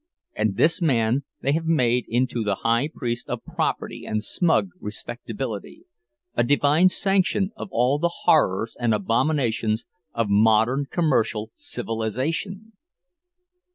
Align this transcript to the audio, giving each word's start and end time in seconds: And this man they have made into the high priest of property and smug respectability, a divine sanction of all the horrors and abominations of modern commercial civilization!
And 0.35 0.57
this 0.57 0.81
man 0.81 1.25
they 1.41 1.51
have 1.51 1.65
made 1.67 2.05
into 2.07 2.43
the 2.43 2.55
high 2.65 2.89
priest 2.91 3.29
of 3.29 3.45
property 3.45 4.03
and 4.03 4.23
smug 4.23 4.69
respectability, 4.79 5.85
a 6.33 6.43
divine 6.43 6.87
sanction 6.89 7.51
of 7.55 7.67
all 7.71 7.99
the 7.99 8.23
horrors 8.23 8.75
and 8.79 8.95
abominations 8.95 9.85
of 10.15 10.27
modern 10.27 10.87
commercial 10.89 11.51
civilization! 11.53 12.73